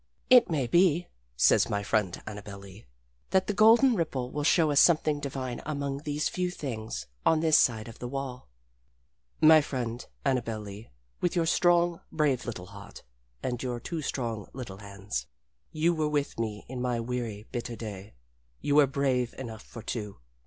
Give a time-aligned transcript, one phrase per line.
[0.31, 2.87] "It may be," says my friend Annabel Lee,
[3.29, 7.55] "that the golden ripple will show us something divine among these few things on this
[7.55, 8.49] side of the wall."
[9.43, 10.89] _My friend, Annabel Lee
[11.21, 13.03] with your strong, brave little heart
[13.43, 15.27] and your two strong little hands,
[15.71, 18.15] you were with me in my weary, bitter day.
[18.59, 20.17] You were brave enough for two.